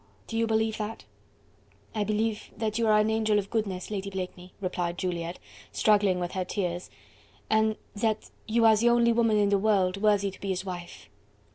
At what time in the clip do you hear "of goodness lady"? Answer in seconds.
3.37-4.09